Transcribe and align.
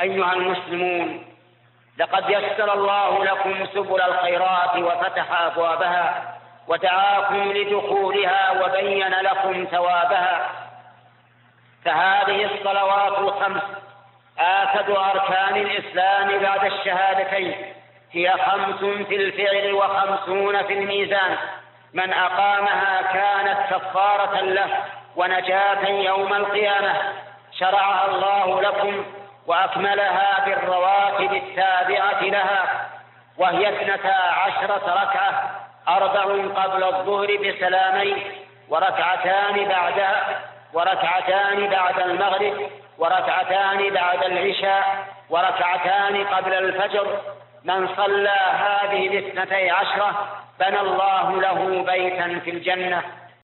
أيها 0.00 0.32
المسلمون 0.32 1.26
لقد 1.98 2.30
يسر 2.30 2.72
الله 2.72 3.24
لكم 3.24 3.66
سبل 3.66 4.00
الخيرات 4.02 4.76
وفتح 4.76 5.42
أبوابها 5.42 6.34
ودعاكم 6.68 7.52
لدخولها 7.52 8.50
وبين 8.64 9.08
لكم 9.08 9.66
ثوابها. 9.70 10.50
فهذه 11.84 12.44
الصلوات 12.44 13.18
الخمس 13.18 13.62
آكد 14.38 14.90
أركان 14.90 15.56
الإسلام 15.56 16.38
بعد 16.38 16.64
الشهادتين 16.64 17.54
هي 18.12 18.30
خمس 18.30 19.06
في 19.06 19.16
الفعل 19.16 19.72
وخمسون 19.72 20.62
في 20.62 20.72
الميزان. 20.72 21.36
من 21.92 22.12
أقامها 22.12 23.02
كانت 23.02 23.58
كفارة 23.70 24.40
له 24.40 24.68
ونجاة 25.16 25.88
يوم 25.88 26.34
القيامة 26.34 26.94
شرعها 27.58 28.06
الله 28.10 28.60
لكم 28.62 29.04
وأكملها 29.50 30.44
بالرواتب 30.44 31.32
التابعة 31.32 32.22
لها 32.22 32.88
وهي 33.38 33.68
اثنتا 33.68 34.16
عشرة 34.32 35.02
ركعة 35.02 35.50
أربع 35.88 36.22
قبل 36.62 36.84
الظهر 36.84 37.36
بسلامين 37.36 38.16
وركعتان 38.68 39.68
بعدها 39.68 40.40
وركعتان 40.72 41.70
بعد 41.70 42.00
المغرب 42.00 42.70
وركعتان 42.98 43.90
بعد 43.94 44.24
العشاء 44.24 45.06
وركعتان 45.30 46.24
قبل 46.24 46.54
الفجر. 46.54 47.20
من 47.64 47.88
صلى 47.96 48.38
هذه 48.52 49.06
الاثنتي 49.06 49.70
عشرة 49.70 50.28
بنى 50.60 50.80
الله 50.80 51.40
له 51.40 51.82
بيتا 51.82 52.40
في 52.44 52.50
الجنة. 52.50 53.02